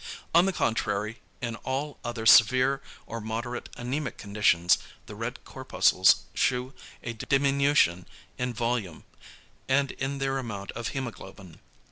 On 0.33 0.47
the 0.47 0.51
contrary 0.51 1.21
in 1.41 1.57
all 1.57 1.99
other 2.03 2.25
severe 2.25 2.81
or 3.05 3.21
moderate 3.21 3.71
anæmic 3.73 4.17
conditions, 4.17 4.79
the 5.05 5.13
red 5.15 5.45
corpuscles 5.45 6.23
shew 6.33 6.73
a 7.03 7.13
diminution 7.13 8.07
in 8.35 8.51
volume, 8.51 9.03
and 9.69 9.91
in 9.91 10.17
their 10.17 10.39
amount 10.39 10.71
of 10.71 10.93
hæmoglobin. 10.93 11.59